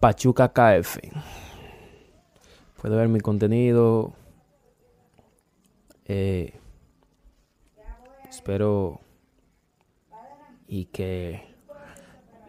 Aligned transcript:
Pachuca 0.00 0.52
KF. 0.52 0.98
Puede 2.80 2.96
ver 2.96 3.08
mi 3.08 3.20
contenido. 3.20 4.12
Eh, 6.04 6.54
espero 8.28 9.00
y 10.68 10.84
que 10.86 11.42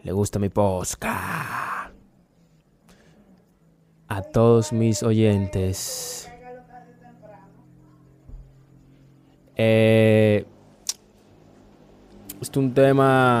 le 0.02 0.12
guste 0.12 0.38
mi 0.38 0.48
posca. 0.48 1.90
A 4.08 4.22
todos 4.22 4.72
mis 4.72 5.02
oyentes. 5.02 6.30
Eh, 9.56 10.46
es 12.40 12.56
un 12.56 12.72
tema. 12.72 13.40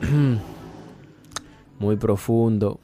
muy 1.78 1.96
profundo. 1.96 2.78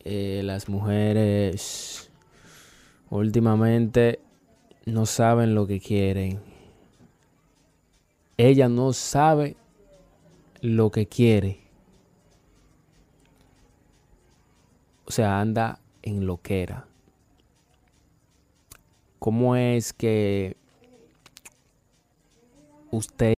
Eh, 0.00 0.40
las 0.44 0.68
mujeres 0.68 2.10
últimamente 3.10 4.20
no 4.86 5.06
saben 5.06 5.54
lo 5.54 5.66
que 5.66 5.80
quieren. 5.80 6.40
Ella 8.36 8.68
no 8.68 8.92
sabe 8.92 9.56
lo 10.60 10.90
que 10.90 11.06
quiere. 11.06 11.60
O 15.04 15.10
sea, 15.10 15.40
anda 15.40 15.80
en 16.02 16.26
loquera. 16.26 16.86
¿Cómo 19.18 19.56
es 19.56 19.92
que 19.92 20.56
usted 22.92 23.37